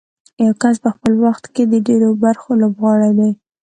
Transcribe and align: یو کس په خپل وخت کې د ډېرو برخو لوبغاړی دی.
یو 0.45 0.53
کس 0.61 0.75
په 0.83 0.89
خپل 0.95 1.13
وخت 1.25 1.43
کې 1.53 1.63
د 1.67 1.73
ډېرو 1.87 2.09
برخو 2.23 2.49
لوبغاړی 2.61 3.11
دی. 3.19 3.31